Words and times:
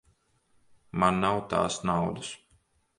Man 1.03 1.21
nav 1.27 1.45
tās 1.55 1.81
naudas. 1.93 2.37